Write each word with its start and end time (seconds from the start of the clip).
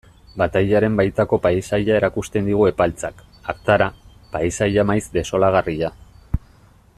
Batailaren 0.41 0.95
baitako 0.99 1.37
paisaia 1.43 1.99
erakusten 1.99 2.49
digu 2.51 2.65
Epaltzak, 2.69 3.21
hartara, 3.53 3.91
paisaia 4.37 4.87
maiz 4.93 5.01
desolagarria. 5.19 5.93